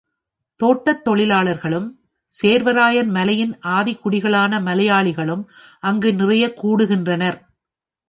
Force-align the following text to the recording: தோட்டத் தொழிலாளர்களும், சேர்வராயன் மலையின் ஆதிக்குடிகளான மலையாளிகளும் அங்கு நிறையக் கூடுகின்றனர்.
தோட்டத் 0.55 1.03
தொழிலாளர்களும், 1.03 1.99
சேர்வராயன் 2.41 3.07
மலையின் 3.07 3.59
ஆதிக்குடிகளான 3.63 4.61
மலையாளிகளும் 4.61 5.47
அங்கு 5.79 6.13
நிறையக் 6.13 6.65
கூடுகின்றனர். 6.65 7.39